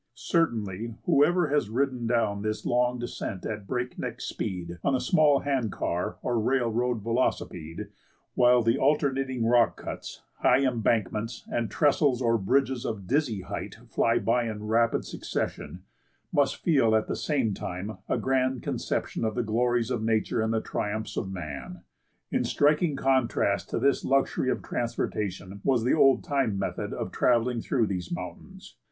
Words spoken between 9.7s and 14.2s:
cuts, high embankments, and trestles or bridges of dizzy height fly